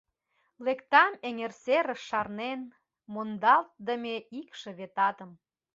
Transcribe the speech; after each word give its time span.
Лектам 0.65 1.11
эҥер 1.27 1.53
серыш 1.63 2.01
шарнен 2.09 2.59
Мондалтдыме 3.13 4.15
икшыве 4.39 4.87
татым. 4.95 5.31